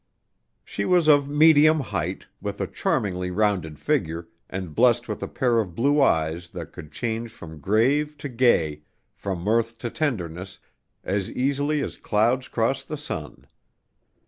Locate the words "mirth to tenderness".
9.43-10.57